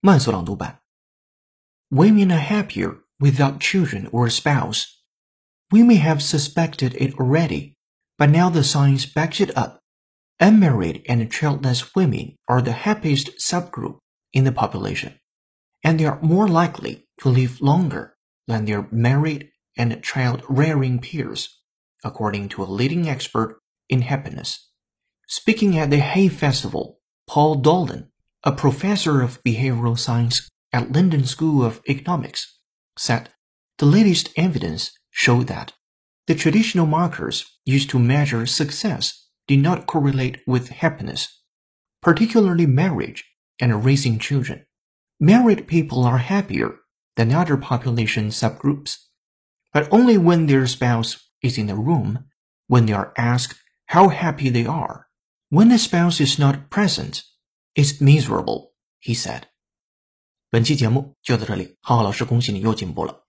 [0.00, 0.80] 慢速朗读版。
[1.90, 4.84] Women are happier without children or a spouse.
[5.70, 7.76] We may have suspected it already,
[8.16, 9.80] but now the science backs it up.
[10.38, 13.98] Unmarried and childless women are the happiest subgroup
[14.32, 15.18] in the population,
[15.82, 18.16] and they are more likely to live longer
[18.46, 21.60] than their married and child-rearing peers,
[22.04, 24.70] according to a leading expert in happiness.
[25.28, 28.07] Speaking at the Hay Festival, Paul Dolan,
[28.43, 32.57] a professor of behavioral science at London School of Economics,
[32.97, 33.29] said
[33.77, 35.73] the latest evidence showed that
[36.27, 41.41] the traditional markers used to measure success did not correlate with happiness,
[42.01, 43.25] particularly marriage
[43.59, 44.65] and raising children.
[45.19, 46.75] Married people are happier
[47.17, 48.97] than other population subgroups,
[49.73, 52.25] but only when their spouse is in the room,
[52.67, 55.07] when they are asked how happy they are.
[55.49, 57.23] When the spouse is not present,
[57.73, 59.43] it's miserable, he said.
[60.49, 63.27] 本期节目就到这里，浩浩老师恭喜你又进步了。